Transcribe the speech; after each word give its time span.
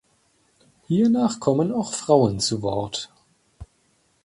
Hiernach 0.87 1.39
kommen 1.39 1.71
auch 1.71 1.93
Frauen 1.93 2.39
zu 2.39 2.63
Wort. 2.63 3.11